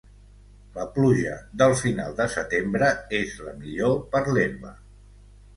[0.77, 2.89] La pluja del final de setembre
[3.21, 4.77] és la millor per l'herba.